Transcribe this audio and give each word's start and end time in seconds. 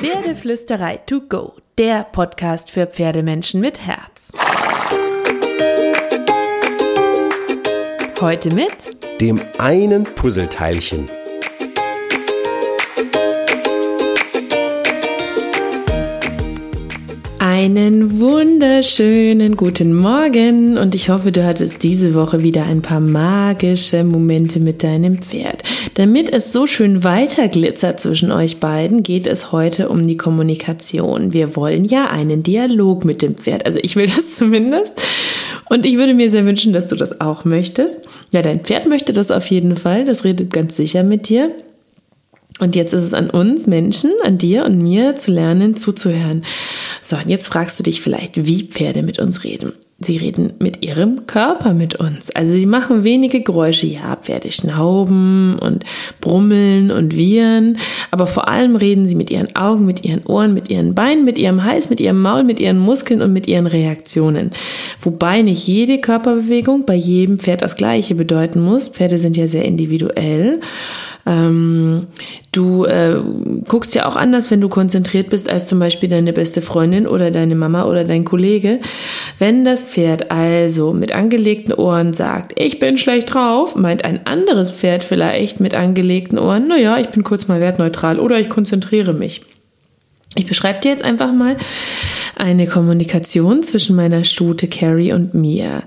Pferdeflüsterei 0.00 0.96
to 0.96 1.20
go, 1.28 1.56
der 1.76 2.04
Podcast 2.04 2.70
für 2.70 2.86
Pferdemenschen 2.86 3.60
mit 3.60 3.86
Herz. 3.86 4.32
Heute 8.18 8.50
mit 8.54 9.20
dem 9.20 9.38
einen 9.58 10.04
Puzzleteilchen. 10.04 11.19
Einen 17.62 18.22
wunderschönen 18.22 19.54
guten 19.54 19.92
Morgen 19.92 20.78
und 20.78 20.94
ich 20.94 21.10
hoffe, 21.10 21.30
du 21.30 21.44
hattest 21.44 21.82
diese 21.82 22.14
Woche 22.14 22.42
wieder 22.42 22.64
ein 22.64 22.80
paar 22.80 23.00
magische 23.00 24.02
Momente 24.02 24.60
mit 24.60 24.82
deinem 24.82 25.18
Pferd. 25.18 25.62
Damit 25.92 26.32
es 26.32 26.54
so 26.54 26.66
schön 26.66 27.04
weiterglitzert 27.04 28.00
zwischen 28.00 28.32
euch 28.32 28.60
beiden, 28.60 29.02
geht 29.02 29.26
es 29.26 29.52
heute 29.52 29.90
um 29.90 30.06
die 30.06 30.16
Kommunikation. 30.16 31.34
Wir 31.34 31.54
wollen 31.54 31.84
ja 31.84 32.06
einen 32.06 32.42
Dialog 32.42 33.04
mit 33.04 33.20
dem 33.20 33.34
Pferd. 33.34 33.66
Also 33.66 33.78
ich 33.82 33.94
will 33.94 34.06
das 34.06 34.32
zumindest. 34.36 34.98
Und 35.68 35.84
ich 35.84 35.98
würde 35.98 36.14
mir 36.14 36.30
sehr 36.30 36.46
wünschen, 36.46 36.72
dass 36.72 36.88
du 36.88 36.96
das 36.96 37.20
auch 37.20 37.44
möchtest. 37.44 38.08
Ja, 38.32 38.40
dein 38.40 38.60
Pferd 38.60 38.86
möchte 38.86 39.12
das 39.12 39.30
auf 39.30 39.44
jeden 39.48 39.76
Fall. 39.76 40.06
Das 40.06 40.24
redet 40.24 40.50
ganz 40.50 40.76
sicher 40.76 41.02
mit 41.02 41.28
dir. 41.28 41.52
Und 42.60 42.76
jetzt 42.76 42.92
ist 42.92 43.04
es 43.04 43.14
an 43.14 43.30
uns 43.30 43.66
Menschen, 43.66 44.12
an 44.22 44.38
dir 44.38 44.64
und 44.64 44.78
mir 44.78 45.16
zu 45.16 45.32
lernen, 45.32 45.76
zuzuhören. 45.76 46.42
So, 47.02 47.16
und 47.16 47.28
jetzt 47.28 47.48
fragst 47.48 47.78
du 47.78 47.82
dich 47.82 48.00
vielleicht, 48.00 48.46
wie 48.46 48.64
Pferde 48.64 49.02
mit 49.02 49.18
uns 49.18 49.44
reden. 49.44 49.72
Sie 50.02 50.16
reden 50.16 50.54
mit 50.58 50.82
ihrem 50.82 51.26
Körper 51.26 51.74
mit 51.74 51.96
uns. 51.96 52.30
Also 52.30 52.52
sie 52.52 52.64
machen 52.64 53.04
wenige 53.04 53.42
Geräusche. 53.42 53.86
Ja, 53.86 54.16
Pferde 54.16 54.50
schnauben 54.50 55.58
und 55.58 55.84
brummeln 56.22 56.90
und 56.90 57.14
wiehern. 57.16 57.76
Aber 58.10 58.26
vor 58.26 58.48
allem 58.48 58.76
reden 58.76 59.06
sie 59.06 59.14
mit 59.14 59.30
ihren 59.30 59.54
Augen, 59.56 59.84
mit 59.84 60.02
ihren 60.02 60.24
Ohren, 60.24 60.54
mit 60.54 60.70
ihren 60.70 60.94
Beinen, 60.94 61.26
mit 61.26 61.38
ihrem 61.38 61.64
Hals, 61.64 61.90
mit 61.90 62.00
ihrem 62.00 62.22
Maul, 62.22 62.44
mit 62.44 62.60
ihren 62.60 62.78
Muskeln 62.78 63.20
und 63.20 63.34
mit 63.34 63.46
ihren 63.46 63.66
Reaktionen. 63.66 64.52
Wobei 65.02 65.42
nicht 65.42 65.66
jede 65.66 65.98
Körperbewegung 65.98 66.86
bei 66.86 66.94
jedem 66.94 67.38
Pferd 67.38 67.60
das 67.60 67.76
gleiche 67.76 68.14
bedeuten 68.14 68.62
muss. 68.62 68.88
Pferde 68.88 69.18
sind 69.18 69.36
ja 69.36 69.46
sehr 69.46 69.66
individuell. 69.66 70.60
Ähm, 71.26 72.06
du 72.52 72.84
äh, 72.84 73.16
guckst 73.68 73.94
ja 73.94 74.06
auch 74.06 74.16
anders, 74.16 74.50
wenn 74.50 74.60
du 74.60 74.68
konzentriert 74.68 75.30
bist, 75.30 75.48
als 75.48 75.68
zum 75.68 75.78
Beispiel 75.78 76.08
deine 76.08 76.32
beste 76.32 76.62
Freundin 76.62 77.06
oder 77.06 77.30
deine 77.30 77.54
Mama 77.54 77.84
oder 77.84 78.04
dein 78.04 78.24
Kollege. 78.24 78.80
Wenn 79.38 79.64
das 79.64 79.82
Pferd 79.82 80.30
also 80.30 80.92
mit 80.92 81.12
angelegten 81.12 81.74
Ohren 81.74 82.12
sagt, 82.12 82.52
ich 82.56 82.78
bin 82.78 82.98
schlecht 82.98 83.34
drauf, 83.34 83.76
meint 83.76 84.04
ein 84.04 84.26
anderes 84.26 84.70
Pferd 84.70 85.04
vielleicht 85.04 85.60
mit 85.60 85.74
angelegten 85.74 86.38
Ohren, 86.38 86.68
naja, 86.68 86.98
ich 86.98 87.08
bin 87.08 87.24
kurz 87.24 87.48
mal 87.48 87.60
wertneutral 87.60 88.18
oder 88.18 88.38
ich 88.38 88.48
konzentriere 88.48 89.12
mich. 89.12 89.42
Ich 90.36 90.46
beschreibe 90.46 90.80
dir 90.80 90.92
jetzt 90.92 91.02
einfach 91.02 91.32
mal 91.32 91.56
eine 92.36 92.68
Kommunikation 92.68 93.64
zwischen 93.64 93.96
meiner 93.96 94.22
Stute 94.22 94.68
Carrie 94.68 95.12
und 95.12 95.34
mir. 95.34 95.82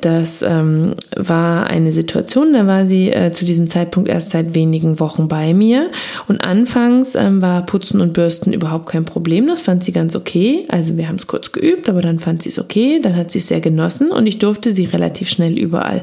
Das 0.00 0.40
ähm, 0.40 0.94
war 1.14 1.66
eine 1.66 1.92
Situation, 1.92 2.54
da 2.54 2.66
war 2.66 2.86
sie 2.86 3.10
äh, 3.10 3.32
zu 3.32 3.44
diesem 3.44 3.68
Zeitpunkt 3.68 4.08
erst 4.08 4.30
seit 4.30 4.54
wenigen 4.54 4.98
Wochen 4.98 5.28
bei 5.28 5.52
mir. 5.52 5.90
Und 6.26 6.40
anfangs 6.40 7.14
ähm, 7.14 7.42
war 7.42 7.66
Putzen 7.66 8.00
und 8.00 8.14
Bürsten 8.14 8.54
überhaupt 8.54 8.86
kein 8.86 9.04
Problem. 9.04 9.46
Das 9.46 9.60
fand 9.60 9.84
sie 9.84 9.92
ganz 9.92 10.16
okay. 10.16 10.64
Also 10.70 10.96
wir 10.96 11.06
haben 11.06 11.16
es 11.16 11.26
kurz 11.26 11.52
geübt, 11.52 11.90
aber 11.90 12.00
dann 12.00 12.18
fand 12.18 12.42
sie 12.42 12.48
es 12.48 12.58
okay. 12.58 12.98
Dann 13.00 13.14
hat 13.14 13.30
sie 13.30 13.40
es 13.40 13.48
sehr 13.48 13.60
genossen 13.60 14.10
und 14.10 14.26
ich 14.26 14.38
durfte 14.38 14.72
sie 14.72 14.86
relativ 14.86 15.28
schnell 15.28 15.58
überall 15.58 16.02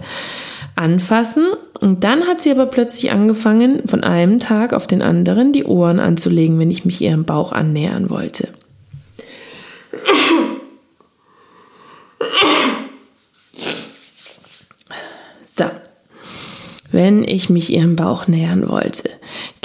anfassen. 0.75 1.45
Und 1.80 2.03
dann 2.03 2.28
hat 2.28 2.42
sie 2.42 2.52
aber 2.52 2.66
plötzlich 2.66 3.12
angefangen, 3.12 3.88
von 3.88 4.03
einem 4.03 4.39
Tag 4.39 4.73
auf 4.73 4.88
den 4.88 5.02
anderen 5.02 5.53
die 5.53 5.64
Ohren 5.64 6.00
anzulegen, 6.00 6.59
wenn 6.59 6.72
ich 6.72 6.86
mich 6.86 7.02
ihrem 7.02 7.26
Bauch 7.26 7.52
annähern 7.52 8.09
wollte. 8.09 8.50
So, 15.45 15.66
wenn 16.92 17.23
ich 17.23 17.49
mich 17.49 17.73
ihrem 17.73 17.95
Bauch 17.95 18.27
nähern 18.27 18.70
wollte. 18.70 19.10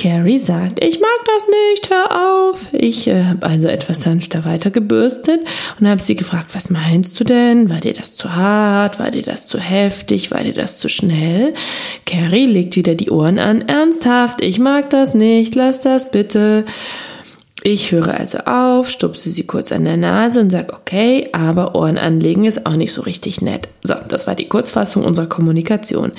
Carrie 0.05 0.39
sagt, 0.39 0.85
ich 0.85 1.01
mag 1.01 1.19
das 1.25 1.47
nicht, 1.49 1.89
hör 1.89 2.51
auf. 2.51 2.69
Ich 2.73 3.09
äh, 3.09 3.25
habe 3.25 3.47
also 3.47 3.69
etwas 3.69 4.03
sanfter 4.03 4.45
weitergebürstet 4.45 5.41
und 5.81 5.89
habe 5.89 6.03
sie 6.03 6.15
gefragt, 6.15 6.55
was 6.55 6.69
meinst 6.69 7.19
du 7.19 7.25
denn? 7.25 7.71
War 7.71 7.81
dir 7.81 7.95
das 7.95 8.15
zu 8.15 8.37
hart? 8.37 8.99
War 8.99 9.11
dir 9.11 9.23
das 9.23 9.47
zu 9.47 9.59
heftig? 9.59 10.31
War 10.31 10.43
dir 10.43 10.53
das 10.53 10.79
zu 10.79 10.91
schnell? 10.91 11.55
Carrie 12.05 12.45
legt 12.45 12.77
wieder 12.77 12.95
die 12.95 13.09
Ohren 13.09 13.39
an. 13.39 13.63
Ernsthaft, 13.63 14.43
ich 14.43 14.59
mag 14.59 14.91
das 14.91 15.15
nicht, 15.15 15.55
lass 15.55 15.81
das 15.81 16.11
bitte. 16.11 16.67
Ich 17.67 17.93
höre 17.93 18.21
also 18.21 18.41
auf, 18.41 18.91
stupse 18.91 19.31
sie 19.31 19.47
kurz 19.47 19.73
an 19.73 19.85
der 19.85 19.97
Nase 19.97 20.39
und 20.39 20.51
sage, 20.51 20.75
okay, 20.75 21.31
aber 21.33 21.75
Ohren 21.75 21.97
anlegen 21.97 22.45
ist 22.45 22.67
auch 22.67 22.77
nicht 22.77 22.93
so 22.93 23.01
richtig 23.01 23.41
nett. 23.41 23.69
So, 23.83 23.95
das 24.07 24.27
war 24.27 24.35
die 24.35 24.51
Kurzfassung 24.51 25.03
unserer 25.03 25.29
Kommunikation. 25.29 26.13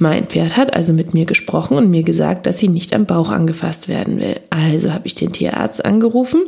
Mein 0.00 0.26
Pferd 0.26 0.56
hat 0.56 0.74
also 0.74 0.92
mit 0.92 1.14
mir 1.14 1.24
gesprochen 1.24 1.76
und 1.76 1.88
mir 1.88 2.02
gesagt, 2.02 2.46
dass 2.46 2.58
sie 2.58 2.66
nicht 2.66 2.92
am 2.92 3.06
Bauch 3.06 3.30
angefasst 3.30 3.86
werden 3.86 4.18
will. 4.18 4.40
Also 4.50 4.92
habe 4.92 5.06
ich 5.06 5.14
den 5.14 5.32
Tierarzt 5.32 5.84
angerufen 5.84 6.42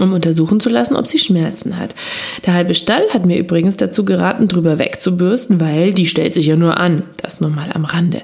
um 0.00 0.12
untersuchen 0.12 0.58
zu 0.58 0.70
lassen, 0.70 0.96
ob 0.96 1.06
sie 1.06 1.20
Schmerzen 1.20 1.78
hat. 1.78 1.94
Der 2.44 2.54
halbe 2.54 2.74
Stall 2.74 3.04
hat 3.12 3.26
mir 3.26 3.38
übrigens 3.38 3.76
dazu 3.76 4.04
geraten, 4.04 4.48
drüber 4.48 4.80
wegzubürsten, 4.80 5.60
weil 5.60 5.94
die 5.94 6.06
stellt 6.06 6.34
sich 6.34 6.46
ja 6.46 6.56
nur 6.56 6.78
an. 6.78 7.04
Das 7.22 7.40
nur 7.40 7.50
mal 7.50 7.70
am 7.72 7.84
Rande. 7.84 8.20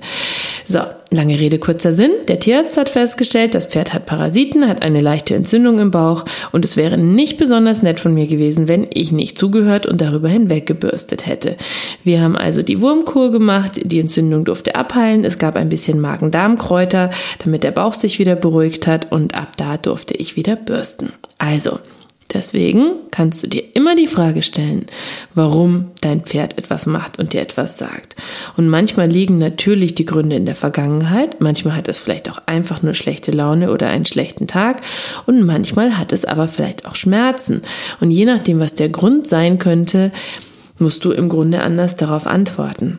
So, 0.64 0.80
lange 1.10 1.38
Rede, 1.38 1.58
kurzer 1.58 1.92
Sinn. 1.92 2.12
Der 2.28 2.38
Tierarzt 2.38 2.76
hat 2.76 2.88
festgestellt, 2.88 3.54
das 3.54 3.66
Pferd 3.66 3.92
hat 3.92 4.06
Parasiten, 4.06 4.68
hat 4.68 4.82
eine 4.82 5.00
leichte 5.00 5.34
Entzündung 5.34 5.78
im 5.78 5.90
Bauch 5.90 6.24
und 6.52 6.64
es 6.64 6.76
wäre 6.76 6.98
nicht 6.98 7.36
besonders 7.36 7.82
nett 7.82 8.00
von 8.00 8.14
mir 8.14 8.26
gewesen, 8.26 8.68
wenn 8.68 8.86
ich 8.92 9.10
nicht 9.12 9.38
zugehört 9.38 9.86
und 9.86 10.00
darüber 10.00 10.28
hinweg 10.28 10.66
gebürstet 10.66 11.26
hätte. 11.26 11.56
Wir 12.04 12.20
haben 12.20 12.36
also 12.36 12.62
die 12.62 12.80
Wurmkur 12.80 13.30
gemacht, 13.32 13.80
die 13.82 14.00
Entzündung 14.00 14.44
durfte 14.44 14.74
abheilen, 14.74 15.24
es 15.24 15.38
gab 15.38 15.56
ein 15.56 15.68
bisschen 15.68 16.00
Magen-Darm-Kräuter, 16.00 17.10
damit 17.44 17.64
der 17.64 17.72
Bauch 17.72 17.94
sich 17.94 18.18
wieder 18.18 18.36
beruhigt 18.36 18.86
hat 18.86 19.10
und 19.10 19.34
ab 19.34 19.56
da 19.56 19.76
durfte 19.76 20.14
ich 20.14 20.36
wieder 20.36 20.56
bürsten. 20.56 21.12
Also, 21.38 21.78
Deswegen 22.32 22.92
kannst 23.10 23.42
du 23.42 23.48
dir 23.48 23.64
immer 23.74 23.96
die 23.96 24.06
Frage 24.06 24.42
stellen, 24.42 24.86
warum 25.34 25.86
dein 26.00 26.22
Pferd 26.22 26.58
etwas 26.58 26.86
macht 26.86 27.18
und 27.18 27.32
dir 27.32 27.40
etwas 27.40 27.76
sagt. 27.76 28.14
Und 28.56 28.68
manchmal 28.68 29.08
liegen 29.08 29.38
natürlich 29.38 29.94
die 29.94 30.04
Gründe 30.04 30.36
in 30.36 30.46
der 30.46 30.54
Vergangenheit, 30.54 31.40
manchmal 31.40 31.74
hat 31.74 31.88
es 31.88 31.98
vielleicht 31.98 32.30
auch 32.30 32.40
einfach 32.46 32.82
nur 32.82 32.94
schlechte 32.94 33.32
Laune 33.32 33.72
oder 33.72 33.88
einen 33.88 34.04
schlechten 34.04 34.46
Tag 34.46 34.80
und 35.26 35.44
manchmal 35.44 35.98
hat 35.98 36.12
es 36.12 36.24
aber 36.24 36.46
vielleicht 36.46 36.86
auch 36.86 36.94
Schmerzen. 36.94 37.62
Und 38.00 38.10
je 38.12 38.24
nachdem, 38.24 38.60
was 38.60 38.74
der 38.74 38.88
Grund 38.88 39.26
sein 39.26 39.58
könnte, 39.58 40.12
musst 40.78 41.04
du 41.04 41.10
im 41.10 41.28
Grunde 41.28 41.62
anders 41.62 41.96
darauf 41.96 42.26
antworten. 42.26 42.98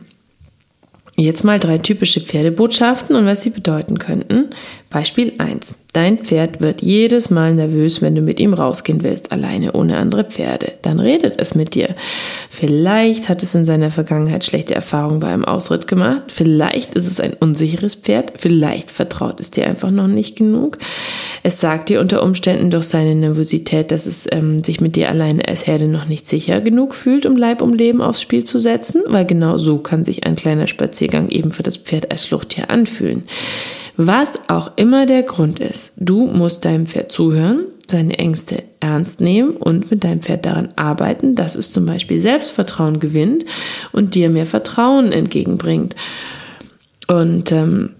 Jetzt 1.14 1.44
mal 1.44 1.60
drei 1.60 1.76
typische 1.76 2.20
Pferdebotschaften 2.22 3.16
und 3.16 3.26
was 3.26 3.42
sie 3.42 3.50
bedeuten 3.50 3.98
könnten. 3.98 4.48
Beispiel 4.92 5.32
1. 5.38 5.76
Dein 5.94 6.18
Pferd 6.18 6.60
wird 6.60 6.82
jedes 6.82 7.30
Mal 7.30 7.54
nervös, 7.54 8.02
wenn 8.02 8.14
du 8.14 8.20
mit 8.20 8.38
ihm 8.38 8.52
rausgehen 8.52 9.02
willst, 9.02 9.32
alleine 9.32 9.72
ohne 9.72 9.96
andere 9.96 10.24
Pferde. 10.24 10.72
Dann 10.82 11.00
redet 11.00 11.34
es 11.38 11.54
mit 11.54 11.74
dir. 11.74 11.94
Vielleicht 12.50 13.28
hat 13.28 13.42
es 13.42 13.54
in 13.54 13.64
seiner 13.64 13.90
Vergangenheit 13.90 14.44
schlechte 14.44 14.74
Erfahrungen 14.74 15.20
bei 15.20 15.28
einem 15.28 15.44
Ausritt 15.46 15.86
gemacht. 15.86 16.24
Vielleicht 16.28 16.94
ist 16.94 17.06
es 17.06 17.20
ein 17.20 17.32
unsicheres 17.32 17.94
Pferd. 17.94 18.34
Vielleicht 18.36 18.90
vertraut 18.90 19.40
es 19.40 19.50
dir 19.50 19.66
einfach 19.66 19.90
noch 19.90 20.08
nicht 20.08 20.36
genug. 20.36 20.78
Es 21.42 21.60
sagt 21.60 21.88
dir 21.88 22.00
unter 22.00 22.22
Umständen 22.22 22.70
durch 22.70 22.84
seine 22.84 23.14
Nervosität, 23.14 23.90
dass 23.90 24.06
es 24.06 24.26
ähm, 24.30 24.62
sich 24.62 24.80
mit 24.80 24.96
dir 24.96 25.08
alleine 25.08 25.48
als 25.48 25.66
Herde 25.66 25.88
noch 25.88 26.06
nicht 26.06 26.26
sicher 26.26 26.60
genug 26.60 26.94
fühlt, 26.94 27.24
um 27.24 27.36
Leib 27.36 27.62
um 27.62 27.72
Leben 27.72 28.02
aufs 28.02 28.20
Spiel 28.20 28.44
zu 28.44 28.58
setzen, 28.58 29.02
weil 29.08 29.24
genau 29.24 29.56
so 29.56 29.78
kann 29.78 30.04
sich 30.04 30.24
ein 30.24 30.36
kleiner 30.36 30.66
Spaziergang 30.66 31.30
eben 31.30 31.50
für 31.50 31.62
das 31.62 31.78
Pferd 31.78 32.10
als 32.10 32.24
Fluchttier 32.26 32.70
anfühlen. 32.70 33.24
Was 33.96 34.38
auch 34.48 34.72
immer 34.76 35.06
der 35.06 35.22
Grund 35.22 35.60
ist, 35.60 35.92
du 35.96 36.26
musst 36.26 36.64
deinem 36.64 36.86
Pferd 36.86 37.12
zuhören, 37.12 37.64
seine 37.88 38.18
Ängste 38.18 38.62
ernst 38.80 39.20
nehmen 39.20 39.56
und 39.56 39.90
mit 39.90 40.02
deinem 40.02 40.22
Pferd 40.22 40.46
daran 40.46 40.68
arbeiten, 40.76 41.34
dass 41.34 41.54
es 41.54 41.72
zum 41.72 41.84
Beispiel 41.84 42.18
Selbstvertrauen 42.18 43.00
gewinnt 43.00 43.44
und 43.92 44.14
dir 44.14 44.30
mehr 44.30 44.46
Vertrauen 44.46 45.12
entgegenbringt. 45.12 45.94
Und 47.06 47.52
ähm, 47.52 47.90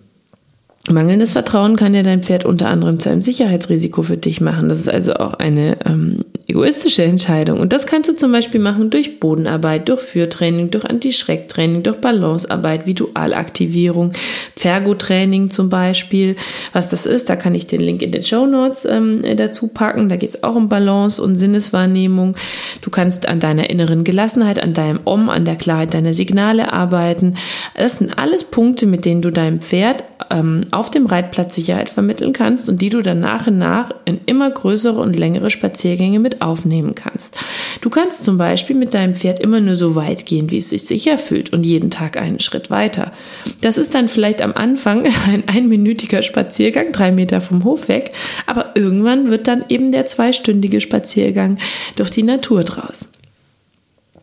mangelndes 0.90 1.32
Vertrauen 1.32 1.76
kann 1.76 1.94
ja 1.94 2.02
dein 2.02 2.22
Pferd 2.22 2.44
unter 2.44 2.68
anderem 2.68 2.98
zu 2.98 3.10
einem 3.10 3.22
Sicherheitsrisiko 3.22 4.02
für 4.02 4.16
dich 4.16 4.40
machen. 4.40 4.68
Das 4.70 4.78
ist 4.78 4.88
also 4.88 5.14
auch 5.14 5.34
eine 5.34 5.76
ähm, 5.84 6.24
egoistische 6.52 7.02
Entscheidung. 7.02 7.60
Und 7.60 7.72
das 7.72 7.86
kannst 7.86 8.10
du 8.10 8.14
zum 8.14 8.30
Beispiel 8.30 8.60
machen 8.60 8.90
durch 8.90 9.18
Bodenarbeit, 9.20 9.88
durch 9.88 10.00
Führtraining, 10.00 10.70
durch 10.70 10.84
Anti-Schreck-Training, 10.84 11.82
durch 11.82 11.96
Balancearbeit, 11.96 12.86
Visualaktivierung, 12.86 14.12
Fergo-Training 14.56 15.48
zum 15.48 15.70
Beispiel. 15.70 16.36
Was 16.74 16.90
das 16.90 17.06
ist, 17.06 17.30
da 17.30 17.36
kann 17.36 17.54
ich 17.54 17.66
den 17.66 17.80
Link 17.80 18.02
in 18.02 18.12
den 18.12 18.22
Show 18.22 18.46
Notes 18.46 18.84
ähm, 18.84 19.22
dazu 19.36 19.68
packen. 19.68 20.10
Da 20.10 20.16
geht 20.16 20.28
es 20.28 20.44
auch 20.44 20.54
um 20.54 20.68
Balance 20.68 21.22
und 21.22 21.36
Sinneswahrnehmung. 21.36 22.36
Du 22.82 22.90
kannst 22.90 23.28
an 23.28 23.40
deiner 23.40 23.70
inneren 23.70 24.04
Gelassenheit, 24.04 24.62
an 24.62 24.74
deinem 24.74 25.00
Om, 25.04 25.30
an 25.30 25.46
der 25.46 25.56
Klarheit 25.56 25.94
deiner 25.94 26.12
Signale 26.12 26.72
arbeiten. 26.72 27.36
Das 27.74 27.98
sind 27.98 28.18
alles 28.18 28.44
Punkte, 28.44 28.86
mit 28.86 29.06
denen 29.06 29.22
du 29.22 29.30
deinem 29.30 29.60
Pferd 29.60 30.04
ähm, 30.30 30.62
auf 30.70 30.90
dem 30.90 31.06
Reitplatz 31.06 31.54
Sicherheit 31.54 31.90
vermitteln 31.90 32.32
kannst 32.32 32.68
und 32.68 32.80
die 32.80 32.88
du 32.88 33.02
dann 33.02 33.20
nach 33.20 33.46
und 33.46 33.58
nach 33.58 33.90
in 34.04 34.20
immer 34.26 34.50
größere 34.50 35.00
und 35.00 35.16
längere 35.16 35.50
Spaziergänge 35.50 36.18
mit 36.18 36.42
aufnehmen 36.42 36.94
kannst. 36.94 37.38
Du 37.80 37.90
kannst 37.90 38.24
zum 38.24 38.38
Beispiel 38.38 38.76
mit 38.76 38.94
deinem 38.94 39.14
Pferd 39.14 39.40
immer 39.40 39.60
nur 39.60 39.76
so 39.76 39.94
weit 39.94 40.26
gehen, 40.26 40.50
wie 40.50 40.58
es 40.58 40.70
sich 40.70 40.84
sicher 40.84 41.18
fühlt 41.18 41.52
und 41.52 41.64
jeden 41.64 41.90
Tag 41.90 42.16
einen 42.16 42.40
Schritt 42.40 42.70
weiter. 42.70 43.12
Das 43.60 43.78
ist 43.78 43.94
dann 43.94 44.08
vielleicht 44.08 44.42
am 44.42 44.52
Anfang 44.52 45.06
ein 45.28 45.48
einminütiger 45.48 46.22
Spaziergang, 46.22 46.92
drei 46.92 47.12
Meter 47.12 47.40
vom 47.40 47.64
Hof 47.64 47.88
weg, 47.88 48.12
aber 48.46 48.72
irgendwann 48.74 49.30
wird 49.30 49.48
dann 49.48 49.64
eben 49.68 49.92
der 49.92 50.06
zweistündige 50.06 50.80
Spaziergang 50.80 51.58
durch 51.96 52.10
die 52.10 52.22
Natur 52.22 52.64
draus. 52.64 53.08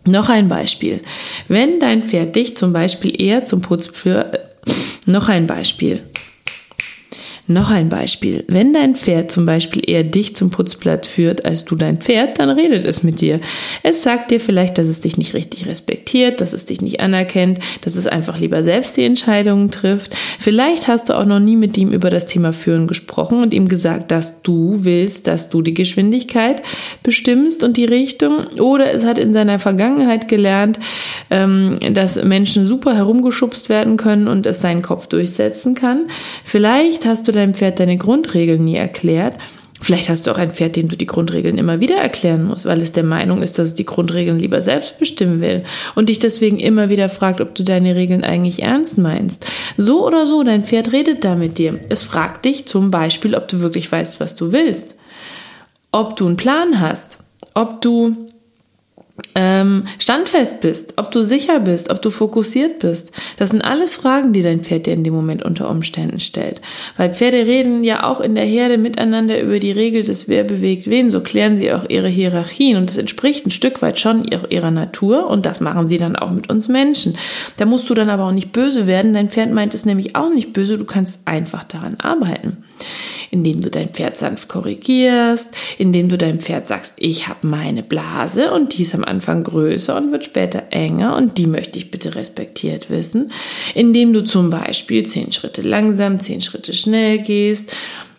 Noch 0.05 0.29
ein 0.29 0.47
Beispiel. 0.47 1.01
Wenn 1.47 1.79
dein 1.79 2.03
Pferd 2.03 2.35
dich 2.35 2.57
zum 2.57 2.73
Beispiel 2.73 3.21
eher 3.21 3.43
zum 3.43 3.61
Putzpfür, 3.61 4.31
noch 5.05 5.29
ein 5.29 5.47
Beispiel. 5.47 6.03
Noch 7.51 7.71
ein 7.71 7.89
Beispiel. 7.89 8.43
Wenn 8.47 8.73
dein 8.73 8.95
Pferd 8.95 9.31
zum 9.31 9.47
Beispiel 9.47 9.81
eher 9.83 10.03
dich 10.03 10.35
zum 10.35 10.51
Putzblatt 10.51 11.07
führt 11.07 11.45
als 11.45 11.65
du 11.65 11.73
dein 11.73 11.97
Pferd, 11.97 12.37
dann 12.37 12.51
redet 12.51 12.85
es 12.85 13.01
mit 13.01 13.21
dir. 13.21 13.39
Es 13.81 14.03
sagt 14.03 14.29
dir 14.29 14.39
vielleicht, 14.39 14.77
dass 14.77 14.87
es 14.87 15.01
dich 15.01 15.17
nicht 15.17 15.33
richtig 15.33 15.65
respektiert, 15.65 16.41
dass 16.41 16.53
es 16.53 16.67
dich 16.67 16.81
nicht 16.81 16.99
anerkennt, 16.99 17.57
dass 17.81 17.95
es 17.95 18.05
einfach 18.05 18.39
lieber 18.39 18.63
selbst 18.63 18.97
die 18.97 19.03
Entscheidungen 19.03 19.71
trifft. 19.71 20.15
Vielleicht 20.37 20.87
hast 20.87 21.09
du 21.09 21.13
auch 21.17 21.25
noch 21.25 21.39
nie 21.39 21.55
mit 21.55 21.75
ihm 21.75 21.89
über 21.89 22.11
das 22.11 22.27
Thema 22.27 22.53
Führen 22.53 22.85
gesprochen 22.85 23.41
und 23.41 23.51
ihm 23.51 23.67
gesagt, 23.67 24.11
dass 24.11 24.43
du 24.43 24.85
willst, 24.85 25.25
dass 25.25 25.49
du 25.49 25.63
die 25.63 25.73
Geschwindigkeit 25.73 26.61
bestimmst 27.01 27.63
und 27.63 27.77
die 27.77 27.85
Richtung. 27.85 28.45
Oder 28.59 28.93
es 28.93 29.05
hat 29.05 29.17
in 29.17 29.33
seiner 29.33 29.57
Vergangenheit 29.57 30.27
gelernt, 30.27 30.79
ähm, 31.31 31.79
dass 31.95 32.23
Menschen 32.23 32.67
super 32.67 32.95
herumgeschubst 32.95 33.69
werden 33.69 33.97
können 33.97 34.27
und 34.27 34.45
es 34.45 34.61
seinen 34.61 34.83
Kopf 34.83 35.07
durchsetzen 35.07 35.73
kann. 35.73 36.11
Vielleicht 36.43 37.07
hast 37.07 37.27
du 37.27 37.38
deinem 37.39 37.53
Pferd 37.53 37.79
deine 37.79 37.97
Grundregeln 37.97 38.63
nie 38.63 38.75
erklärt. 38.75 39.37
Vielleicht 39.81 40.09
hast 40.09 40.27
du 40.27 40.31
auch 40.31 40.37
ein 40.37 40.51
Pferd, 40.51 40.75
dem 40.75 40.89
du 40.89 40.97
die 40.97 41.05
Grundregeln 41.05 41.57
immer 41.57 41.79
wieder 41.79 41.95
erklären 41.95 42.43
musst, 42.43 42.65
weil 42.65 42.81
es 42.81 42.91
der 42.91 43.05
Meinung 43.05 43.41
ist, 43.41 43.57
dass 43.57 43.69
es 43.69 43.75
die 43.75 43.85
Grundregeln 43.85 44.37
lieber 44.37 44.61
selbst 44.61 44.99
bestimmen 44.99 45.39
will 45.39 45.63
und 45.95 46.09
dich 46.09 46.19
deswegen 46.19 46.59
immer 46.59 46.89
wieder 46.89 47.07
fragt, 47.07 47.39
ob 47.39 47.55
du 47.55 47.63
deine 47.63 47.95
Regeln 47.95 48.25
eigentlich 48.25 48.61
ernst 48.61 48.97
meinst. 48.97 49.45
So 49.77 50.05
oder 50.05 50.25
so, 50.25 50.43
dein 50.43 50.65
Pferd 50.65 50.91
redet 50.91 51.23
da 51.23 51.35
mit 51.35 51.57
dir. 51.57 51.79
Es 51.87 52.03
fragt 52.03 52.43
dich 52.43 52.65
zum 52.65 52.91
Beispiel, 52.91 53.35
ob 53.35 53.47
du 53.47 53.61
wirklich 53.61 53.89
weißt, 53.89 54.19
was 54.19 54.35
du 54.35 54.51
willst, 54.51 54.95
ob 55.91 56.17
du 56.17 56.27
einen 56.27 56.37
Plan 56.37 56.81
hast, 56.81 57.19
ob 57.53 57.81
du 57.81 58.28
ähm, 59.35 59.85
standfest 59.97 60.61
bist, 60.61 60.93
ob 60.97 61.11
du 61.11 61.21
sicher 61.23 61.59
bist, 61.59 61.89
ob 61.89 62.01
du 62.01 62.09
fokussiert 62.09 62.79
bist. 62.79 63.11
Das 63.37 63.49
sind 63.49 63.61
alles 63.63 63.93
Fragen, 63.93 64.33
die 64.33 64.41
dein 64.41 64.63
Pferd 64.63 64.85
dir 64.85 64.93
in 64.93 65.03
dem 65.03 65.13
Moment 65.13 65.43
unter 65.43 65.69
Umständen 65.69 66.19
stellt. 66.19 66.61
Weil 66.97 67.13
Pferde 67.13 67.45
reden 67.45 67.83
ja 67.83 68.03
auch 68.03 68.21
in 68.21 68.35
der 68.35 68.45
Herde 68.45 68.77
miteinander 68.77 69.39
über 69.41 69.59
die 69.59 69.71
Regel 69.71 70.03
des 70.03 70.27
Wer 70.27 70.43
bewegt 70.43 70.89
wen. 70.89 71.09
So 71.09 71.21
klären 71.21 71.57
sie 71.57 71.73
auch 71.73 71.89
ihre 71.89 72.09
Hierarchien 72.09 72.77
und 72.77 72.89
das 72.89 72.97
entspricht 72.97 73.45
ein 73.45 73.51
Stück 73.51 73.81
weit 73.81 73.99
schon 73.99 74.25
ihrer 74.49 74.71
Natur 74.71 75.27
und 75.27 75.45
das 75.45 75.59
machen 75.59 75.87
sie 75.87 75.97
dann 75.97 76.15
auch 76.15 76.31
mit 76.31 76.49
uns 76.49 76.67
Menschen. 76.67 77.17
Da 77.57 77.65
musst 77.65 77.89
du 77.89 77.93
dann 77.93 78.09
aber 78.09 78.25
auch 78.25 78.31
nicht 78.31 78.51
böse 78.51 78.87
werden. 78.87 79.13
Dein 79.13 79.29
Pferd 79.29 79.51
meint 79.51 79.73
es 79.73 79.85
nämlich 79.85 80.15
auch 80.15 80.33
nicht 80.33 80.53
böse. 80.53 80.77
Du 80.77 80.85
kannst 80.85 81.19
einfach 81.25 81.63
daran 81.63 81.95
arbeiten 81.99 82.63
indem 83.31 83.61
du 83.61 83.69
dein 83.69 83.89
Pferd 83.89 84.17
sanft 84.17 84.47
korrigierst, 84.47 85.53
indem 85.77 86.09
du 86.09 86.17
deinem 86.17 86.39
Pferd 86.39 86.67
sagst, 86.67 86.95
ich 86.97 87.27
habe 87.27 87.47
meine 87.47 87.83
Blase 87.83 88.51
und 88.51 88.77
die 88.77 88.83
ist 88.83 88.95
am 88.95 89.03
Anfang 89.03 89.43
größer 89.43 89.95
und 89.95 90.11
wird 90.11 90.23
später 90.23 90.63
enger 90.71 91.15
und 91.15 91.37
die 91.37 91.47
möchte 91.47 91.79
ich 91.79 91.91
bitte 91.91 92.15
respektiert 92.15 92.89
wissen, 92.89 93.31
indem 93.75 94.13
du 94.13 94.23
zum 94.23 94.49
Beispiel 94.49 95.05
zehn 95.05 95.31
Schritte 95.31 95.61
langsam, 95.61 96.19
zehn 96.19 96.41
Schritte 96.41 96.73
schnell 96.73 97.19
gehst, 97.19 97.75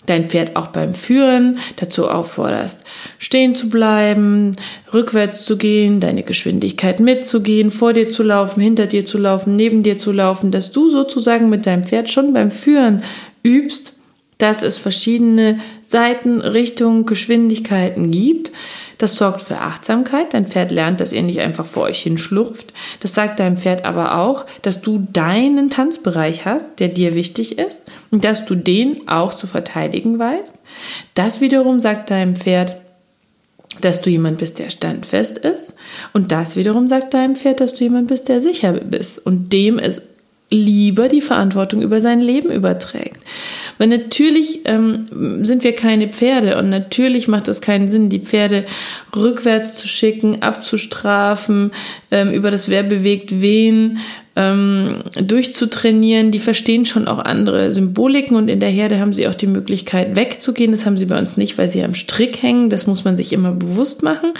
dein 0.07 0.29
Pferd 0.29 0.57
auch 0.57 0.69
beim 0.69 0.95
Führen 0.95 1.59
dazu 1.77 2.09
aufforderst, 2.09 2.83
stehen 3.19 3.55
zu 3.55 3.69
bleiben, 3.69 4.57
rückwärts 4.93 5.45
zu 5.45 5.57
gehen, 5.57 6.01
deine 6.01 6.23
Geschwindigkeit 6.23 7.01
mitzugehen, 7.01 7.71
vor 7.71 7.93
dir 7.93 8.11
zu 8.11 8.23
laufen, 8.23 8.61
hinter 8.61 8.87
dir 8.87 9.05
zu 9.05 9.19
laufen, 9.19 9.57
neben 9.57 9.83
dir 9.83 9.99
zu 9.99 10.13
laufen, 10.13 10.51
dass 10.51 10.73
du 10.73 10.91
sozusagen 10.91 11.49
mit 11.49 11.67
deinem 11.67 11.85
Pferd 11.85 12.11
schon 12.11 12.33
beim 12.33 12.51
Führen 12.51 13.03
übst, 13.43 14.00
dass 14.41 14.63
es 14.63 14.79
verschiedene 14.79 15.61
Seiten, 15.83 16.41
Richtungen, 16.41 17.07
Geschwindigkeiten 17.07 18.11
gibt. 18.11 18.51
Das 18.99 19.15
sorgt 19.15 19.43
für 19.43 19.59
Achtsamkeit. 19.59 20.35
Dein 20.35 20.47
Pferd 20.47 20.73
lernt, 20.73 21.01
dass 21.01 21.13
ihr 21.13 21.23
nicht 21.23 21.41
einfach 21.41 21.65
vor 21.65 21.85
euch 21.85 22.03
hinschlurft. 22.03 22.73
Das 23.01 23.15
sagt 23.15 23.41
deinem 23.41 23.57
Pferd 23.57 23.85
aber 23.85 24.19
auch, 24.19 24.45
dass 24.63 24.83
du 24.83 25.07
deinen 25.13 25.71
Tanzbereich 25.71 26.45
hast, 26.45 26.81
der 26.81 26.89
dir 26.89 27.15
wichtig 27.15 27.59
ist 27.59 27.87
und 28.11 28.25
dass 28.25 28.45
du 28.45 28.55
den 28.55 29.09
auch 29.09 29.33
zu 29.35 29.47
verteidigen 29.47 30.19
weißt. 30.19 30.55
Das 31.15 31.41
wiederum 31.41 31.81
sagt 31.81 32.11
deinem 32.11 32.37
Pferd, 32.37 32.77
dass 33.81 34.01
du 34.01 34.11
jemand 34.11 34.39
bist, 34.39 34.59
der 34.59 34.71
standfest 34.71 35.39
ist. 35.39 35.75
Und 36.13 36.33
das 36.33 36.57
wiederum 36.57 36.89
sagt 36.89 37.15
deinem 37.15 37.37
Pferd, 37.37 37.61
dass 37.61 37.75
du 37.75 37.85
jemand 37.85 38.09
bist, 38.09 38.29
der 38.29 38.41
sicher 38.41 38.73
bist 38.73 39.25
und 39.25 39.53
dem 39.53 39.79
es 39.79 40.03
lieber 40.51 41.09
die 41.09 41.21
Verantwortung 41.21 41.81
über 41.81 42.01
sein 42.01 42.21
Leben 42.21 42.51
überträgt. 42.51 43.21
Weil 43.79 43.89
natürlich 43.89 44.61
ähm, 44.65 45.45
sind 45.45 45.65
wir 45.65 45.75
keine 45.75 46.09
Pferde 46.09 46.59
und 46.59 46.69
natürlich 46.69 47.29
macht 47.29 47.49
es 47.49 47.61
keinen 47.61 47.89
Sinn, 47.89 48.09
die 48.09 48.19
Pferde 48.19 48.65
rückwärts 49.15 49.77
zu 49.77 49.89
schicken, 49.89 50.43
abzustrafen, 50.43 51.71
ähm, 52.11 52.33
über 52.33 52.51
das 52.51 52.69
Wer 52.69 52.83
bewegt 52.83 53.41
wen 53.41 53.99
ähm, 54.41 54.97
durchzutrainieren. 55.15 56.31
Die 56.31 56.39
verstehen 56.39 56.87
schon 56.87 57.07
auch 57.09 57.19
andere 57.19 57.73
Symboliken 57.73 58.37
und 58.37 58.49
in 58.49 58.61
der 58.61 58.71
Herde 58.71 58.99
haben 58.99 59.13
sie 59.13 59.29
auch 59.29 59.35
die 59.35 59.47
Möglichkeit 59.47 60.17
wegzugehen. 60.17 60.71
Das 60.71 60.87
haben 60.87 60.97
sie 60.97 61.07
bei 61.07 61.19
uns 61.19 61.37
nicht, 61.37 61.59
weil 61.59 61.69
sie 61.69 61.83
am 61.83 61.95
Strick 61.95 62.43
hängen. 62.43 62.71
Das 62.71 62.87
muss 62.87 63.05
man 63.05 63.17
sich 63.17 63.33
immer 63.33 63.53
bewusst 63.53 64.03
machen. 64.03 64.33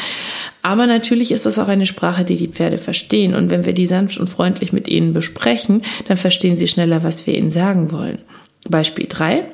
Aber 0.63 0.87
natürlich 0.87 1.33
ist 1.33 1.47
das 1.47 1.59
auch 1.59 1.69
eine 1.69 1.87
Sprache, 1.87 2.25
die 2.25 2.37
die 2.37 2.49
Pferde 2.49 2.79
verstehen. 2.79 3.35
Und 3.35 3.51
wenn 3.51 3.67
wir 3.67 3.75
die 3.75 3.87
sanft 3.87 4.19
und 4.19 4.29
freundlich 4.29 4.73
mit 4.73 4.89
ihnen 4.89 5.13
besprechen, 5.13 5.83
dann 6.09 6.17
verstehen 6.17 6.57
sie 6.57 6.69
schneller, 6.69 7.03
was 7.03 7.27
wir 7.27 7.37
ihnen 7.37 7.51
sagen 7.51 7.93
wollen. 7.93 8.19
Beispiel 8.69 9.07
3. 9.09 9.45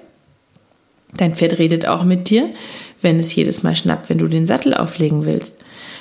Dein 1.16 1.34
Pferd 1.34 1.58
redet 1.58 1.86
auch 1.86 2.04
mit 2.04 2.30
dir, 2.30 2.48
wenn 3.02 3.18
es 3.18 3.34
jedes 3.34 3.62
Mal 3.62 3.76
schnappt, 3.76 4.08
wenn 4.08 4.18
du 4.18 4.26
den 4.26 4.46
Sattel 4.46 4.74
auflegen 4.74 5.26
willst. 5.26 5.58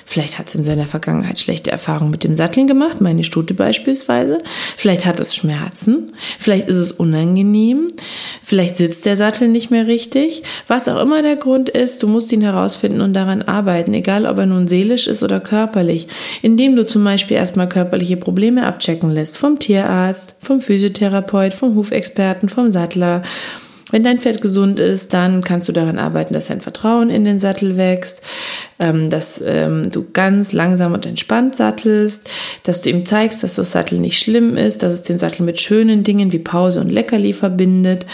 Vielleicht 0.07 0.37
hat 0.37 0.47
es 0.47 0.55
in 0.55 0.63
seiner 0.63 0.85
Vergangenheit 0.85 1.39
schlechte 1.39 1.71
Erfahrungen 1.71 2.11
mit 2.11 2.23
dem 2.23 2.35
Satteln 2.35 2.67
gemacht, 2.67 3.01
meine 3.01 3.23
Stute 3.23 3.55
beispielsweise. 3.55 4.37
Vielleicht 4.77 5.05
hat 5.05 5.19
es 5.19 5.35
Schmerzen. 5.35 6.11
Vielleicht 6.39 6.67
ist 6.67 6.77
es 6.77 6.91
unangenehm. 6.91 7.87
Vielleicht 8.43 8.75
sitzt 8.75 9.07
der 9.07 9.15
Sattel 9.15 9.47
nicht 9.47 9.71
mehr 9.71 9.87
richtig. 9.87 10.43
Was 10.67 10.87
auch 10.87 11.01
immer 11.01 11.23
der 11.23 11.37
Grund 11.37 11.69
ist, 11.69 12.03
du 12.03 12.07
musst 12.07 12.31
ihn 12.31 12.41
herausfinden 12.41 13.01
und 13.01 13.13
daran 13.13 13.41
arbeiten, 13.41 13.95
egal 13.95 14.27
ob 14.27 14.37
er 14.37 14.45
nun 14.45 14.67
seelisch 14.67 15.07
ist 15.07 15.23
oder 15.23 15.39
körperlich. 15.39 16.07
Indem 16.43 16.75
du 16.75 16.85
zum 16.85 17.03
Beispiel 17.03 17.37
erstmal 17.37 17.67
körperliche 17.67 18.17
Probleme 18.17 18.67
abchecken 18.67 19.09
lässt. 19.09 19.39
Vom 19.39 19.57
Tierarzt, 19.57 20.35
vom 20.39 20.61
Physiotherapeut, 20.61 21.55
vom 21.55 21.73
Hufexperten, 21.73 22.47
vom 22.47 22.69
Sattler 22.69 23.23
wenn 23.91 24.03
dein 24.03 24.19
Pferd 24.19 24.41
gesund 24.41 24.79
ist, 24.79 25.13
dann 25.13 25.43
kannst 25.43 25.67
du 25.67 25.71
daran 25.71 25.99
arbeiten, 25.99 26.33
dass 26.33 26.47
dein 26.47 26.61
Vertrauen 26.61 27.09
in 27.09 27.23
den 27.23 27.37
Sattel 27.37 27.77
wächst, 27.77 28.23
ähm, 28.79 29.09
dass 29.09 29.43
ähm, 29.45 29.91
du 29.91 30.07
ganz 30.11 30.53
langsam 30.53 30.93
und 30.93 31.05
entspannt 31.05 31.55
sattelst, 31.55 32.29
dass 32.63 32.81
du 32.81 32.89
ihm 32.89 33.05
zeigst, 33.05 33.43
dass 33.43 33.55
das 33.55 33.71
Sattel 33.71 33.99
nicht 33.99 34.19
schlimm 34.19 34.57
ist, 34.57 34.81
dass 34.81 34.91
es 34.91 35.03
den 35.03 35.19
Sattel 35.19 35.43
mit 35.43 35.61
schönen 35.61 36.03
Dingen 36.03 36.31
wie 36.31 36.39
Pause 36.39 36.81
und 36.81 36.89
Leckerli 36.89 37.33
verbindet. 37.33 38.07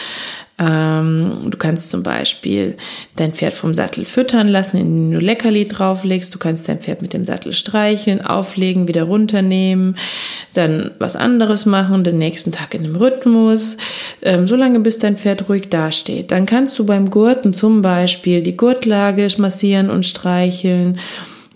Ähm, 0.59 1.39
du 1.45 1.57
kannst 1.57 1.89
zum 1.89 2.03
Beispiel 2.03 2.75
dein 3.15 3.31
Pferd 3.31 3.53
vom 3.53 3.73
Sattel 3.73 4.05
füttern 4.05 4.47
lassen, 4.47 4.77
indem 4.77 5.19
du 5.19 5.25
Leckerli 5.25 5.67
drauflegst. 5.67 6.33
Du 6.33 6.39
kannst 6.39 6.67
dein 6.67 6.79
Pferd 6.79 7.01
mit 7.01 7.13
dem 7.13 7.25
Sattel 7.25 7.53
streicheln, 7.53 8.23
auflegen, 8.23 8.87
wieder 8.87 9.03
runternehmen, 9.03 9.97
dann 10.53 10.91
was 10.99 11.15
anderes 11.15 11.65
machen, 11.65 12.03
den 12.03 12.17
nächsten 12.17 12.51
Tag 12.51 12.73
in 12.73 12.83
einem 12.83 12.95
Rhythmus, 12.95 13.77
ähm, 14.21 14.47
solange 14.47 14.79
bis 14.79 14.99
dein 14.99 15.17
Pferd 15.17 15.49
ruhig 15.49 15.69
dasteht. 15.69 16.31
Dann 16.31 16.45
kannst 16.45 16.77
du 16.77 16.85
beim 16.85 17.09
Gurten 17.09 17.53
zum 17.53 17.81
Beispiel 17.81 18.43
die 18.43 18.57
Gurtlage 18.57 19.27
massieren 19.37 19.89
und 19.89 20.05
streicheln 20.05 20.99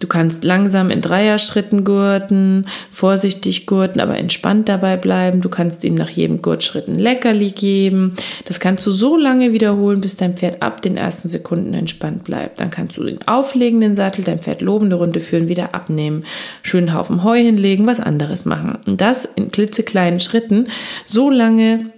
Du 0.01 0.07
kannst 0.07 0.43
langsam 0.43 0.89
in 0.89 0.99
Dreierschritten 0.99 1.85
gurten, 1.85 2.67
vorsichtig 2.91 3.65
gurten, 3.65 4.01
aber 4.01 4.17
entspannt 4.17 4.67
dabei 4.67 4.97
bleiben. 4.97 5.39
Du 5.39 5.47
kannst 5.47 5.85
ihm 5.85 5.95
nach 5.95 6.09
jedem 6.09 6.41
Gurtschritt 6.41 6.89
ein 6.89 6.99
Leckerli 6.99 7.51
geben. 7.51 8.13
Das 8.43 8.59
kannst 8.59 8.85
du 8.85 8.91
so 8.91 9.15
lange 9.15 9.53
wiederholen, 9.53 10.01
bis 10.01 10.17
dein 10.17 10.35
Pferd 10.35 10.61
ab 10.61 10.81
den 10.81 10.97
ersten 10.97 11.29
Sekunden 11.29 11.73
entspannt 11.73 12.25
bleibt. 12.25 12.59
Dann 12.59 12.71
kannst 12.71 12.97
du 12.97 13.03
den 13.03 13.25
auflegenden 13.25 13.95
Sattel, 13.95 14.25
dein 14.25 14.39
Pferd 14.39 14.61
lobende 14.61 14.97
Runde 14.97 15.21
führen, 15.21 15.47
wieder 15.47 15.73
abnehmen, 15.73 16.25
schönen 16.61 16.93
Haufen 16.93 17.23
Heu 17.23 17.37
hinlegen, 17.37 17.87
was 17.87 18.01
anderes 18.01 18.43
machen. 18.43 18.77
Und 18.85 18.99
das 18.99 19.23
in 19.35 19.49
klitzekleinen 19.49 20.19
Schritten, 20.19 20.65
so 21.05 21.29
lange, 21.29 21.91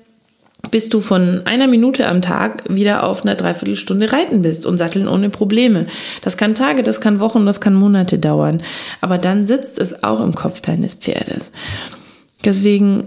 bis 0.72 0.90
du 0.90 1.00
von 1.00 1.42
einer 1.46 1.68
Minute 1.68 2.08
am 2.08 2.22
Tag 2.22 2.64
wieder 2.70 3.08
auf 3.08 3.24
einer 3.24 3.36
Dreiviertelstunde 3.36 4.12
reiten 4.12 4.42
bist 4.42 4.66
und 4.66 4.78
satteln 4.78 5.08
ohne 5.08 5.30
Probleme. 5.30 5.88
Das 6.22 6.38
kann 6.38 6.56
Tage, 6.56 6.84
das 6.84 7.02
kann 7.02 7.20
Wochen, 7.20 7.46
das 7.46 7.62
kann 7.62 7.74
Monate 7.74 8.20
dauern. 8.20 8.62
Aber 9.02 9.18
dann 9.18 9.46
sitzt 9.46 9.80
es 9.80 10.04
auch 10.04 10.22
im 10.22 10.36
Kopf 10.36 10.62
deines 10.62 10.96
Pferdes. 10.96 11.52
Deswegen 12.44 13.06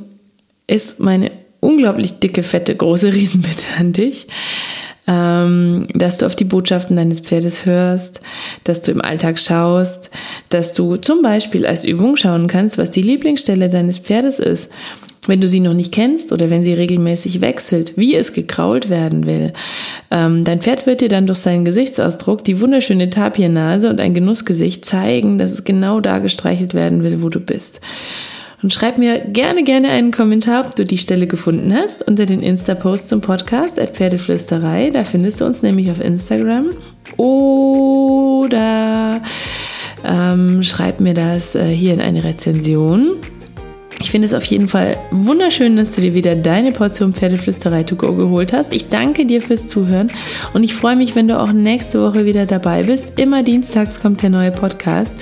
ist 0.66 1.00
meine 1.00 1.30
unglaublich 1.60 2.18
dicke, 2.18 2.42
fette, 2.42 2.74
große 2.74 3.12
Riesenbitte 3.14 3.66
an 3.78 3.92
dich 3.92 4.26
ähm, 5.10 5.88
dass 5.92 6.18
du 6.18 6.26
auf 6.26 6.36
die 6.36 6.44
Botschaften 6.44 6.94
deines 6.94 7.18
Pferdes 7.18 7.66
hörst, 7.66 8.20
dass 8.62 8.80
du 8.82 8.92
im 8.92 9.00
Alltag 9.00 9.40
schaust, 9.40 10.08
dass 10.50 10.72
du 10.72 10.96
zum 10.96 11.20
Beispiel 11.20 11.66
als 11.66 11.84
Übung 11.84 12.16
schauen 12.16 12.46
kannst, 12.46 12.78
was 12.78 12.92
die 12.92 13.02
Lieblingsstelle 13.02 13.68
deines 13.68 13.98
Pferdes 13.98 14.38
ist. 14.38 14.70
Wenn 15.26 15.40
du 15.40 15.48
sie 15.48 15.60
noch 15.60 15.74
nicht 15.74 15.92
kennst 15.92 16.32
oder 16.32 16.48
wenn 16.48 16.64
sie 16.64 16.72
regelmäßig 16.72 17.40
wechselt, 17.42 17.92
wie 17.96 18.14
es 18.14 18.32
gekrault 18.32 18.88
werden 18.88 19.26
will. 19.26 19.52
Ähm, 20.10 20.44
dein 20.44 20.62
Pferd 20.62 20.86
wird 20.86 21.02
dir 21.02 21.10
dann 21.10 21.26
durch 21.26 21.40
seinen 21.40 21.66
Gesichtsausdruck 21.66 22.42
die 22.42 22.60
wunderschöne 22.60 23.10
Tapiernase 23.10 23.90
und 23.90 24.00
ein 24.00 24.14
Genussgesicht 24.14 24.84
zeigen, 24.84 25.36
dass 25.36 25.52
es 25.52 25.64
genau 25.64 26.00
da 26.00 26.20
gestreichelt 26.20 26.72
werden 26.72 27.02
will, 27.02 27.20
wo 27.20 27.28
du 27.28 27.38
bist. 27.38 27.80
Und 28.62 28.74
schreib 28.74 28.98
mir 28.98 29.20
gerne, 29.20 29.64
gerne 29.64 29.88
einen 29.88 30.10
Kommentar, 30.10 30.66
ob 30.66 30.76
du 30.76 30.84
die 30.84 30.98
Stelle 30.98 31.26
gefunden 31.26 31.74
hast, 31.74 32.06
unter 32.06 32.26
den 32.26 32.42
Insta-Post 32.42 33.08
zum 33.08 33.22
Podcast 33.22 33.80
at 33.80 33.96
Pferdeflüsterei. 33.96 34.90
Da 34.90 35.04
findest 35.04 35.40
du 35.40 35.46
uns 35.46 35.62
nämlich 35.62 35.90
auf 35.90 36.00
Instagram. 36.00 36.66
Oder 37.16 38.60
ähm, 40.04 40.62
schreib 40.62 41.00
mir 41.00 41.14
das 41.14 41.54
äh, 41.54 41.64
hier 41.64 41.94
in 41.94 42.00
eine 42.00 42.22
Rezension. 42.22 43.12
Ich 44.02 44.10
finde 44.10 44.26
es 44.26 44.34
auf 44.34 44.44
jeden 44.44 44.68
Fall 44.68 44.96
wunderschön, 45.10 45.76
dass 45.76 45.94
du 45.94 46.00
dir 46.00 46.14
wieder 46.14 46.34
deine 46.34 46.72
Portion 46.72 47.12
Pferdeflüsterei 47.12 47.82
to 47.82 47.96
go 47.96 48.14
geholt 48.14 48.52
hast. 48.52 48.72
Ich 48.72 48.88
danke 48.88 49.26
dir 49.26 49.42
fürs 49.42 49.68
Zuhören 49.68 50.10
und 50.54 50.64
ich 50.64 50.74
freue 50.74 50.96
mich, 50.96 51.14
wenn 51.14 51.28
du 51.28 51.38
auch 51.38 51.52
nächste 51.52 52.02
Woche 52.02 52.24
wieder 52.24 52.46
dabei 52.46 52.82
bist. 52.82 53.18
Immer 53.18 53.42
dienstags 53.42 54.00
kommt 54.00 54.22
der 54.22 54.30
neue 54.30 54.52
Podcast. 54.52 55.14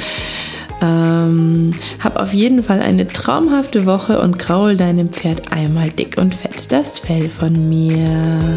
Ähm, 0.81 1.73
hab 2.03 2.17
auf 2.17 2.33
jeden 2.33 2.63
Fall 2.63 2.81
eine 2.81 3.07
traumhafte 3.07 3.87
Woche 3.87 4.21
und 4.21 4.39
graul 4.39 4.77
deinem 4.77 5.09
Pferd 5.11 5.53
einmal 5.53 5.89
dick 5.89 6.19
und 6.19 6.35
fett 6.35 6.73
das 6.73 6.99
Fell 6.99 7.29
von 7.29 7.69
mir. 7.69 8.57